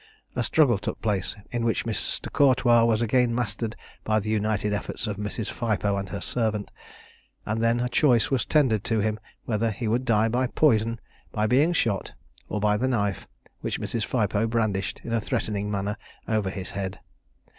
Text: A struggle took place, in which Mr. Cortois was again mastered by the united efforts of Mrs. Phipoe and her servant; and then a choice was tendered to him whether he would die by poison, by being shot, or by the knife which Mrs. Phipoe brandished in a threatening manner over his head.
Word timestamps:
A 0.35 0.41
struggle 0.41 0.79
took 0.79 0.99
place, 0.99 1.35
in 1.51 1.63
which 1.63 1.85
Mr. 1.85 2.33
Cortois 2.33 2.83
was 2.85 3.03
again 3.03 3.35
mastered 3.35 3.75
by 4.03 4.19
the 4.19 4.31
united 4.31 4.73
efforts 4.73 5.05
of 5.05 5.17
Mrs. 5.17 5.51
Phipoe 5.51 5.95
and 5.95 6.09
her 6.09 6.21
servant; 6.21 6.71
and 7.45 7.61
then 7.61 7.79
a 7.79 7.87
choice 7.87 8.31
was 8.31 8.43
tendered 8.43 8.83
to 8.85 9.01
him 9.01 9.19
whether 9.45 9.69
he 9.69 9.87
would 9.87 10.03
die 10.05 10.27
by 10.27 10.47
poison, 10.47 10.99
by 11.31 11.45
being 11.45 11.71
shot, 11.71 12.13
or 12.49 12.59
by 12.59 12.77
the 12.77 12.87
knife 12.87 13.27
which 13.59 13.79
Mrs. 13.79 14.03
Phipoe 14.03 14.47
brandished 14.47 15.01
in 15.03 15.13
a 15.13 15.21
threatening 15.21 15.69
manner 15.69 15.97
over 16.27 16.49
his 16.49 16.71
head. 16.71 16.99